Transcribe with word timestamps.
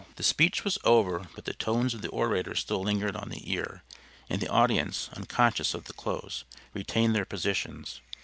'"The 0.15 0.23
speech 0.23 0.63
was 0.63 0.79
over 0.83 1.27
but 1.35 1.45
the 1.45 1.53
tones 1.53 1.93
of 1.93 2.01
the 2.01 2.07
orator 2.09 2.55
still 2.55 2.81
lingered 2.81 3.15
on 3.15 3.29
the 3.29 3.51
ear, 3.53 3.83
and 4.31 4.41
the 4.41 4.47
audience, 4.49 5.11
unconscious 5.13 5.75
of 5.75 5.83
the 5.83 5.93
close, 5.93 6.43
retained 6.73 7.15
their 7.15 7.23
positions. 7.23 8.01